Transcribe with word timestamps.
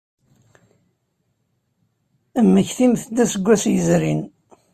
Mmektimt-d 2.45 3.17
aseggas 3.23 3.63
yezrin. 3.73 4.21